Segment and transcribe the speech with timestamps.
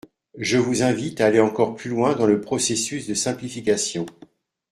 [0.39, 4.07] Je vous invite à aller encore plus loin dans le processus de simplification.